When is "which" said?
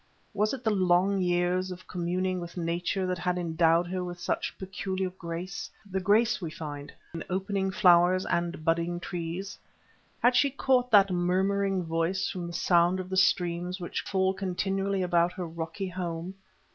13.79-14.01